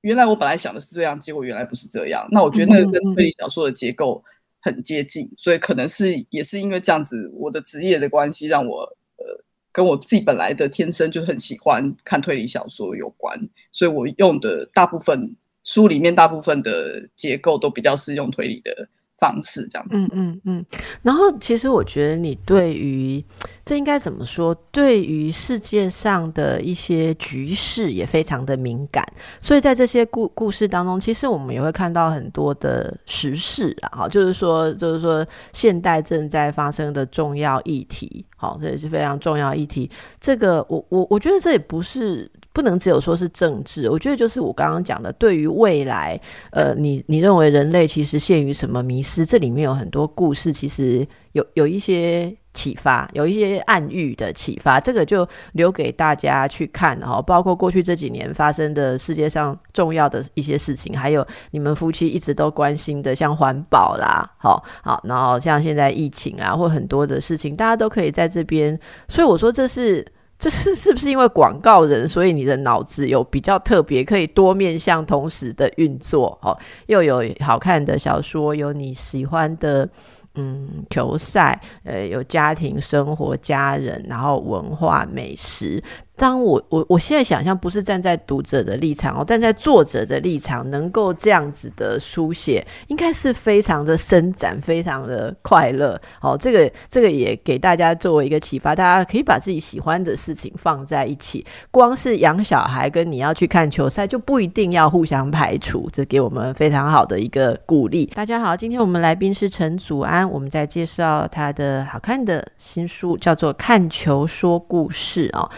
[0.00, 2.28] 原来我本来想的是这样，结果原来不是这样。
[2.30, 4.22] 那我觉得那个跟推理小说的结构
[4.60, 8.80] 很接近，所以可能是也是因为这样子，我的职业的关系让我
[9.16, 9.44] 呃。
[9.74, 13.36] 跟我自己本来的天生就很喜欢看推理小说有关，
[13.72, 18.88] 所以我用的大部分书里面大部分的结构都比较是用推理的。
[19.18, 20.66] 方式这样子，嗯嗯嗯，
[21.02, 23.24] 然后其实我觉得你对于
[23.64, 24.54] 这应该怎么说？
[24.70, 29.04] 对于世界上的一些局势也非常的敏感，
[29.40, 39.90] 所以在这些故故事当中，其实我们也会看到很多的时事啊，哈，就是说，就是说现代正在发生的重要议题，好，这也是非常重要议题。
[40.20, 42.30] 这个我我我觉得这也不是。
[42.54, 46.16] 不能只有说是政治，我觉得就是我刚刚讲的，对于未来，
[46.52, 49.26] 呃，你你认为人类其实陷于什么迷失？
[49.26, 57.22] 这里面有很多故事，其实有有一些启发，有一些暗喻的启发，这个就留给大家去看哈。
[57.22, 68.78] 包括过去这几年发生的世界上重要的一些事情，还有你们夫妻一直都关心的，像环保啦，好好，然后像现在疫情啊，或很多的事情，大家都可以在这边。
[69.08, 70.04] 所以我说这是。
[70.36, 79.88] 就是是不是因为广告人，所以你的脑子有比较特别，可以多面向同时的运作哦，又有好看的小说，有你喜欢的。
[80.34, 85.82] 嗯，球赛，呃，有家庭生活、家人，然后文化、美食。
[86.16, 96.00] 当我我我现在想象，不是站在读者的立场哦，站在作者的立场，能够这样子的书写，应该是非常的伸展，非常的快乐。
[96.20, 101.44] 好，这个这个也给大家作为一个启发，大家可以把自己喜欢的事情放在一起。
[101.72, 108.06] 光是养小孩跟你要去看球赛，就不一定要互相排除，这给我们非常好的一个鼓励。
[108.14, 110.30] 大家好，今天我们来宾是陈祖安。
[110.30, 115.50] 我们在介绍他的好看的新书，叫做《看球说故事》哦。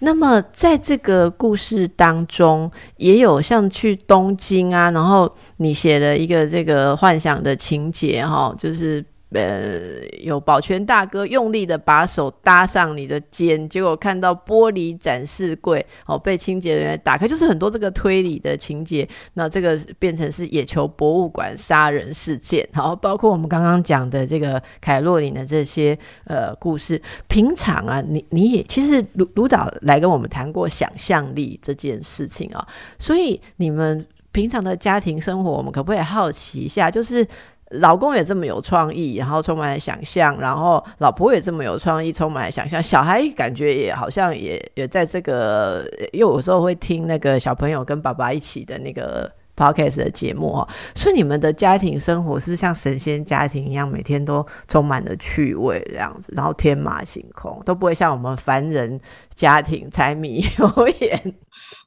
[0.00, 9.04] 那么在这个故事当中，也有像去东京啊，然后你写了一个这个幻想的情节哈，就是。
[9.30, 19.06] 呃，有保全大哥用力的把手搭上你的肩，结果看到玻璃展示柜哦被清洁人员打开，就是很多这个推理的情节。
[19.34, 27.00] 那这个变成是野球博物馆杀人事件，好包括我们刚刚讲的这个凯洛琳的这些呃故事。
[27.28, 32.66] 平常啊，你你也其实卢卢导来跟我们谈过想象力这件事情啊，
[32.98, 37.26] 所以你们平常的家庭生活，我们可不可以好奇一下，就是？
[37.72, 58.98] 老公也这么有创意，然后充满了想象，然后老婆也这么有创意，充满了想象，小孩感觉也好像也也在这个，因为有时候会听那个小朋友跟爸爸一起的那个 podcast 的节目哈，所以你们的家庭生活是不是像神仙家庭一样，每天都充满了趣味这样子，然后天马行空，都不会像我们凡人
[59.34, 61.34] 家庭柴米油盐。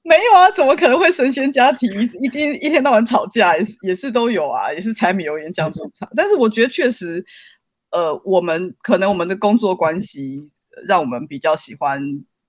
[0.03, 1.87] 没有啊，怎么可能会神仙家庭
[2.23, 6.09] 一天一天到晚吵架，也是也是都有啊，也是柴米油盐酱醋茶。
[6.15, 7.23] 但是我觉得确实，
[7.91, 10.49] 呃，我们可能我们的工作关系
[10.87, 12.01] 让我们比较喜欢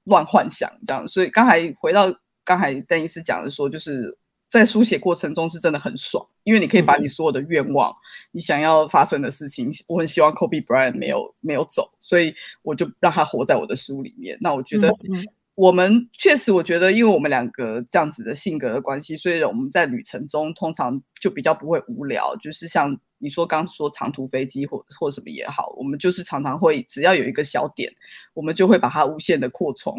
[0.05, 1.07] 乱幻想这样。
[1.07, 2.11] 所以刚才回到
[2.43, 7.95] 刚才邓医师讲的说，就是在书写过程中是真的很爽，因为你可以把你所有的愿望、
[8.31, 14.39] 你想要发生的事情，我很希望 Kobe Bryant 没有没有走，所以我就让他活在我的书里面。
[14.41, 14.91] 那我觉得。
[15.55, 22.35] 我们确实，我觉得，因为我们两个这样子的性格的关系，所以我们在旅程中通常就比较不会无聊。
[22.37, 27.93] 就是像你说刚说长途飞机或或什么也好，我们就是常常会只要有一个小点，
[28.35, 29.95] 我们就会把它无限的扩充，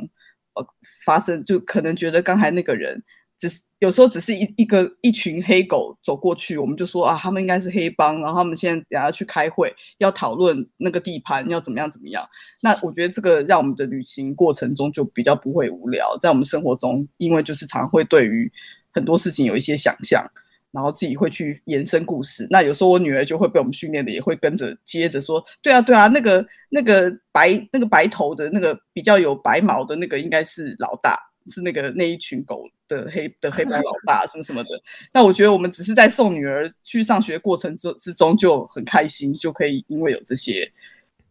[0.56, 0.66] 呃，
[1.06, 3.04] 发生就可能觉得刚才那个人。
[3.44, 12.26] 只是有时候只是一一个一群黑狗走过去，我们就说啊，他们应该是黑帮，然后他们现在等下去开会，要讨论那个地盘要怎么样怎么样。
[12.62, 18.50] 那我觉得这个让我们的旅行过程中就比较不会无聊，在我们生活中，因为就是常会对于
[18.94, 20.26] 很多事情有一些想象，
[20.72, 22.48] 然后自己会去延伸故事。
[22.50, 31.20] 那有时候我女儿就会被我们训练的，也会跟着接着说，对啊对啊，那个那个白那个白头的那个比较有白毛的那个应该是老大。
[31.46, 32.64] 是那个那一群狗
[32.94, 34.70] 的黑的黑白老大什么什么的，
[35.14, 40.72] 那我觉得我们只是在送女儿去上学过程之之中就很开心，就可以因为有这些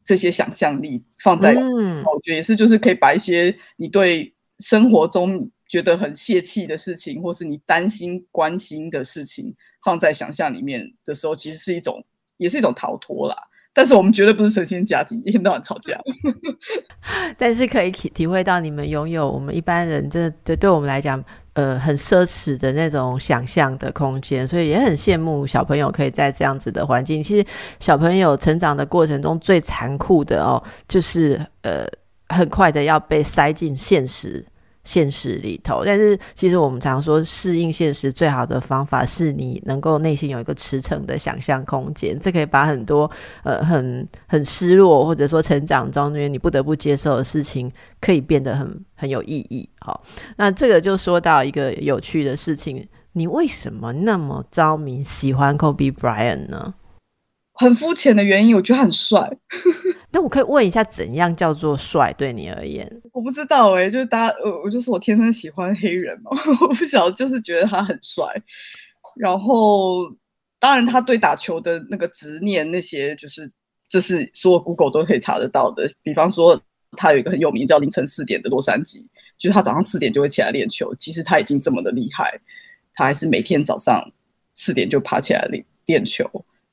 [0.05, 9.55] 这些想象力放在，嗯我觉得也是就是可以把一些你对生活中觉得很泄气的事情，或是你担心关心的事情
[9.85, 12.05] 放在想象里面的时候，其实是一种
[12.37, 13.37] 也是一种逃脱啦。
[13.75, 15.99] 但是我们绝对不是神仙家庭，一天到晚吵架。
[17.39, 21.25] 但是可以体体会到你们拥有我们一般人，真的对对我们来讲，
[21.55, 27.23] 呃，很奢侈的那种想象的空间，所以也很羡慕小朋友可以在这样子的环境。
[27.23, 27.47] 其实
[27.79, 31.87] 小朋友成长的过程中最残酷的哦，就是呃，
[32.29, 34.45] 很快的要被塞进现实。
[34.85, 43.11] 现实里头，但是其实我们常说适应现实最好的方法是你能够内心有一个驰骋的想象空间，这可以把很多
[43.45, 47.71] 呃很很失落或者说成长中间你不得不接受的事情，
[48.01, 49.69] 可以变得很很有意义。
[49.81, 50.03] 好，
[50.37, 56.75] 那这个就说到一个有趣的事情，你为什么那么着迷喜欢 Kobe Bryant 呢？
[57.55, 59.31] 很肤浅的原因，我觉得很帅。
[60.11, 62.13] 那我可以问一下，怎样叫做帅？
[62.19, 66.31] 对你而言，我不知道哎，就是大家，我我就是我天生喜欢黑人嘛，
[66.61, 68.27] 我不晓得，就是觉得他很帅。
[69.17, 70.11] 然后，
[70.59, 73.51] 当然他对打球的那个执念，那些就是
[73.89, 75.91] 就是所有 Google 都可以查得到的。
[76.03, 76.61] 比方说，
[76.97, 79.05] 他有一个很有名叫凌晨四点的洛杉矶，
[79.39, 80.95] 就是他早上四点就会起来练球。
[80.97, 82.39] 其实他已经这么的厉害，
[82.95, 84.03] 他还是每天早上
[84.55, 86.25] 四点就爬起来练练球，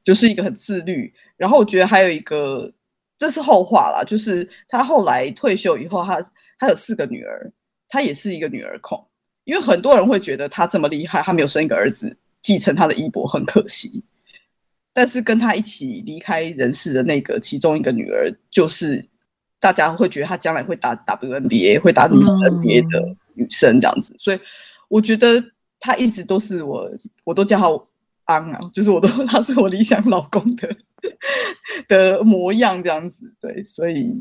[0.09, 1.13] 就是一个很自律。
[1.37, 2.73] 然后我觉得还有一个。
[3.19, 6.21] 这是后话啦，就是他后来退休以后，他
[6.57, 7.51] 他有四个女儿，
[7.89, 8.97] 他也是一个女儿控。
[9.43, 14.01] 因为很多人会觉得他这么厉害，他没有生一个儿子继承他的衣钵，很可惜。
[14.93, 19.05] 但是跟他一起离开人世的那个其中一个女儿，就是
[19.59, 24.15] 大家会觉得他将来会打 WNBA，会打女生 NBA 的女生这样子。
[24.17, 24.39] 所以
[24.87, 25.43] 我觉得
[25.77, 26.89] 他一直都是我，
[27.25, 27.67] 我都叫他
[28.29, 30.69] 安啊，就是我都 他是我理想老公的。
[31.87, 34.13] 的模样这样子，对，所以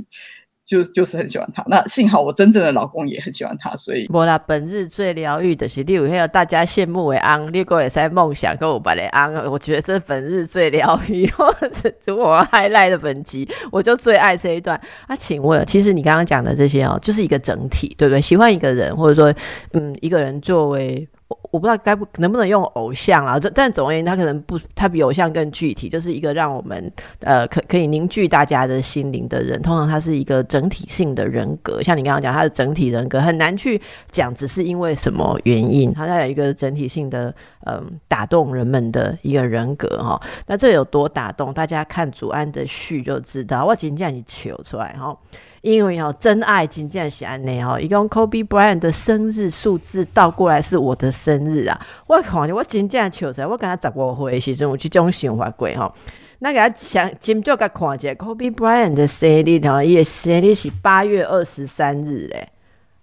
[0.65, 1.61] 就就是很喜欢他。
[1.67, 14.81] 那幸好我真正的老公也很喜欢他，所以我啦，本日最疗愈的是六还有大家羡慕为安，六个也在梦想跟我把的安，我觉得这本日最疗愈，或 者我还赖的本集，我就最爱这一段。
[15.09, 18.21] 啊，请问，其实你刚刚讲的这些哦，就是一个整体，对不对？
[18.21, 19.35] 喜欢一个人，或者说，
[19.73, 21.09] 嗯，一个人作为。
[21.51, 29.61] 我不知道该不能不能用偶像啊，这但总而言之，他可能不，他比偶像更具体，就是一个让我们呃可可以凝聚大家的心灵的人。
[29.61, 37.35] 通常他是一个整体性的人格，像你刚刚讲他的整体人格很难去讲，只是因为什么原因，他在有一个整体性的
[37.67, 40.21] 嗯打动人们的一个人格哈。
[40.47, 41.53] 那这有多打动？
[41.53, 43.65] 大家看祖安的序就知道。
[43.65, 45.17] 我今天你求出来哈。
[45.63, 51.81] 因为哦，真爱真正是安内哦，一共 Kobe Bryant 的生日数字倒过来是我的生日啊！
[52.07, 55.93] 我靠，我真正笑出来，我跟他十五岁的时阵，有这种想法过吼。
[56.39, 62.49] 那给他想，今就给看一下 Kobe Bryant 的生日哦，伊的生日是八月二十三日嘞，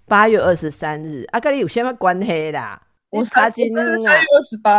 [0.08, 2.82] 八月二十三日，啊，跟你有什么关系啦？
[3.10, 4.72] 我啥今三月二十八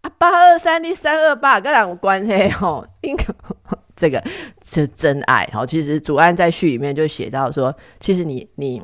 [0.00, 2.84] 啊，八二三你三二八，跟人有关系吼？
[3.02, 3.24] 应该。
[3.96, 4.22] 这个
[4.62, 8.82] 是真爱，好，其实祖安在序里面就写到说，其实你你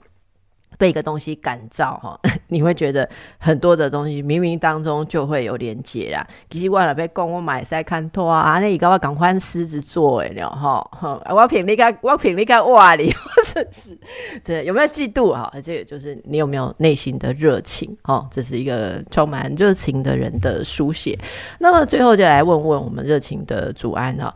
[0.79, 3.07] 被一个东西感召哈， 你会觉得
[3.39, 6.27] 很多的东西冥冥当中就会有连接啦。
[6.49, 13.13] 其实我了被讲我买赛看托啊，那你赶快赶快狮子座哎了哈，我凭你看，我凭你看哇你
[13.53, 13.99] 真是，
[14.43, 15.53] 这有没有嫉妒哈？
[15.63, 18.27] 这个就是你有没有内心的热情哈？
[18.31, 21.19] 这是一个充满热情的人的书写。
[21.59, 24.35] 那么最后就来问问我们热情的祖安哈。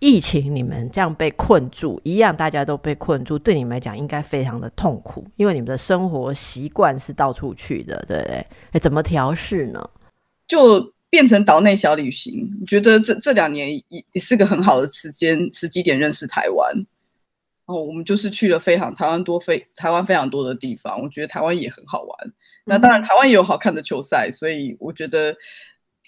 [0.00, 8.46] 疫情，你们这样被困住，一样大家都被困住，对你们来讲应该非常的痛苦，因为你们的生活习惯是到处去的，对不对？
[8.72, 9.90] 哎，怎么调试呢？
[10.48, 12.50] 就变成岛内小旅行。
[12.62, 16.86] 我觉得这这两年也也是个很好的时间时机点认识台湾。
[17.66, 22.32] 哦，我们就是去了非常台湾多非台湾非常多的地方，我觉得台湾也很好玩。
[22.64, 25.36] 那当然，台湾也有好看的球赛，所以我觉得。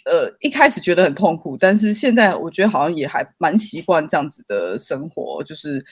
[0.05, 5.85] 呃，一开始觉得很痛苦，但是现在我觉得好像也还蛮习惯这样子的生活，就是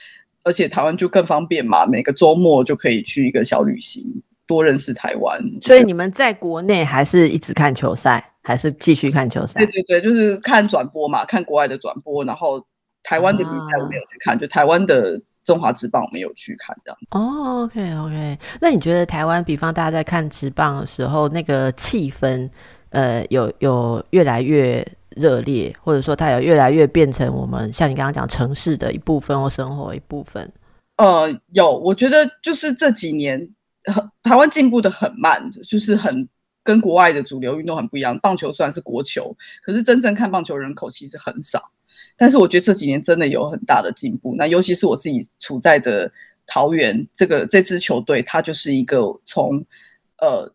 [0.43, 4.03] 而且台湾就更方便嘛，每个周末就可以去一个小旅行，
[4.45, 5.41] 多认识台湾。
[5.61, 9.59] 所以你们在国内还是一直看球赛，还是继续看球赛？
[9.59, 12.61] 对对对，就是看转播嘛，看国外的转播，然后
[13.03, 16.97] 台湾的比赛我没有去看，就台湾的中华职棒我没有去看这样。
[17.11, 22.49] 哦，OK OK，那你觉得台湾，比方大家在看职棒的时候，那个气氛？
[22.91, 24.85] 呃，有有越来越
[25.17, 30.49] 热烈，或者说它有越来越变成我们像你刚刚讲城市的一部分或生活一部分。
[30.97, 33.49] 呃，有，我觉得就是这几年
[34.23, 36.27] 台湾进步的很慢，就是很
[36.63, 38.17] 跟国外的主流运动很不一样。
[38.19, 41.71] 棒球虽然是国球，可是真正看棒球人口其实很少。
[42.17, 44.35] 但是我觉得这几年真的有很大的进步。
[44.37, 46.11] 那尤其是我自己处在的
[46.45, 49.63] 桃园，这个这支球队，它就是一个从
[50.17, 50.51] 呃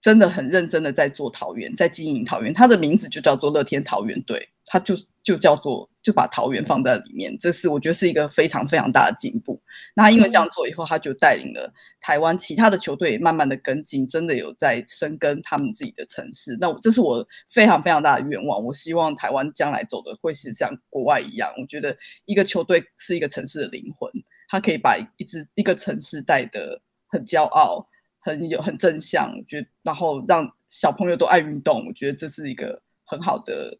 [0.00, 4.94] 真的很认真的在做桃园，在经营桃园，它的名字就叫做乐天桃园队，它就
[5.24, 9.60] 就叫做就把桃园放在里面，这是我觉得是一个非常非常大的进步。
[9.96, 16.56] 那因为这样做以后，他就带领了台湾其他的球队慢慢的跟进，真的有在深耕他们自己的城市。
[16.60, 18.64] 那这是我非常非常大的愿望。
[18.64, 21.52] 我希望台湾将来走的会是像国外一样。
[21.60, 21.94] 我觉得
[22.24, 24.08] 一个球队是一个城市的灵魂，
[24.48, 27.84] 它可以把一支一个城市带的很骄傲。
[28.20, 33.78] 很有很正向，我觉得，然后让小朋友都爱运动，我觉得这是一个很好的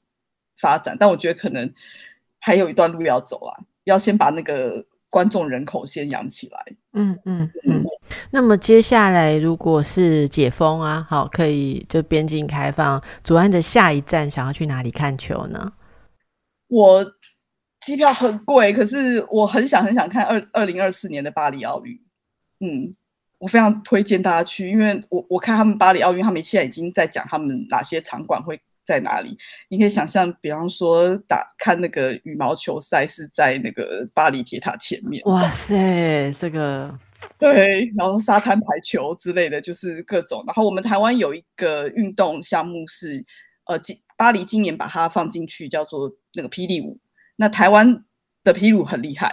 [0.61, 0.97] 发展。
[0.99, 1.73] 但我觉得可能
[2.39, 3.53] 还有一段路要走啊，
[3.85, 6.65] 要先把那个观众人口先养起来。
[6.93, 7.85] 嗯嗯嗯。
[8.31, 15.73] 那么接下来如果是解封啊，好，可以就边境开放，左岸的下一站想要去哪里看球呢？
[16.69, 17.05] 我
[17.81, 22.01] 机票很贵，可是我很想很想看二二零二四年的巴黎奥运。
[22.61, 22.95] 嗯。
[23.39, 29.39] 我非常推荐大家去，因为我我看他们巴黎奥运，他们现在已经在讲他们哪些场馆会在哪里。
[29.69, 35.23] 你可以想象，比方说打看那个羽毛球赛是在那个巴黎铁塔前面。
[35.27, 36.93] 哇塞，这个
[37.39, 40.43] 对，然后沙滩排球之类的，就是各种。
[40.47, 43.25] 然后我们台湾有一个运动项目是，
[43.67, 46.99] 呃，今巴黎今年把它放进去，叫做那个霹雳舞。
[47.37, 48.05] 那台湾
[48.43, 49.33] 的霹雳舞很厉害，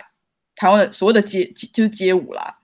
[0.55, 2.59] 台湾的所谓的街就是街舞啦。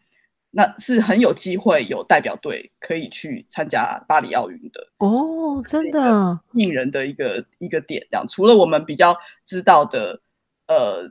[0.54, 8.06] 那是很有机会有代表队可以去参加巴黎奥运的哦，真的引人的一个一个点。
[8.10, 10.22] 这样，除了我们比较知道的，
[10.68, 11.10] 呃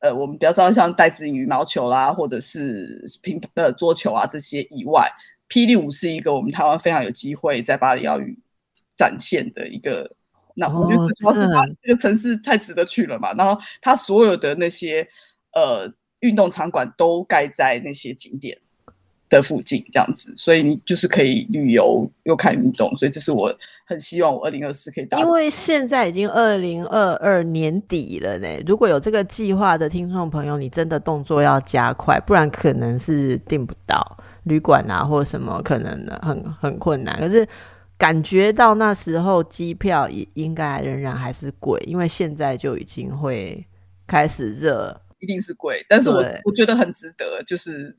[0.00, 5.10] 呃，我们比较知道像戴子羽毛球啦，或者是乒呃桌球啊这些以外，
[5.48, 8.36] 霹雳舞是一个我们台湾非常有机会在巴黎奥运
[8.94, 10.14] 展现的一个。
[10.54, 15.08] 那我觉得主要是它这个城市太值得去了嘛，然后它所有的那些
[15.54, 15.90] 呃
[16.20, 18.58] 运动场馆都盖在那些景点。
[19.38, 23.54] 的附近这样子，所以你就是可以旅游又看运动，所以这是我
[23.86, 25.18] 很希望我二零二四可以达。
[25.18, 37.18] 因为现在已经二零二二年底了呢，如果有这个计划的听众朋友，你真的动作要加快，不然可能是订不到旅馆啊，或者什么可能很很困难。
[37.18, 37.46] 可是
[37.96, 43.66] 感觉到那时候机票也应该仍然还是贵，因为现在就已经会
[44.06, 47.96] 开始热，一定是贵，但是我我觉得很值得，就是。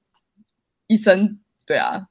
[0.94, 2.08] 一生，对啊。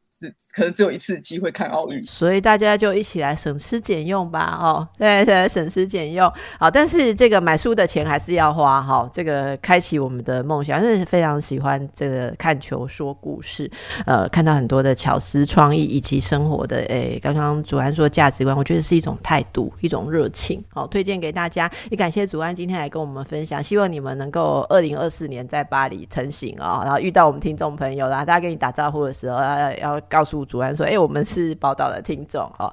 [0.53, 13.71] 可能只有一次机会看奥运，所以大家就一起来省吃俭用吧，哦，对对，省吃俭用，好，但是这个买书的钱还是要花，哈，这个开启我们的梦想，真是非常喜欢这个看球说故事，
[14.07, 30.03] 呃，看到很多的巧思创意以及生活的，诶，刚刚祖安说价值观，我觉得是一种态度，一种热情，好，推荐给大家，也感谢祖安今天来跟我们分享，希望你们能够二零二四年在巴黎成型啊，然后遇到我们听众朋友啦，大家跟你打招呼的时候要要。
[30.13, 32.71] 告诉主安说：“哎，我们是宝岛的听众哦。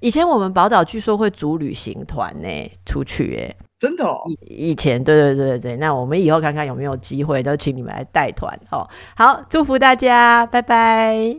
[0.00, 2.48] 以前我们宝岛据说会组旅行团呢，
[2.86, 4.22] 出去哎，真的哦。
[4.46, 8.88] 以前，对对对对那我们以后看看有没有机会，都请你们来带团哦。
[9.14, 11.38] 好，祝福大家，拜拜。”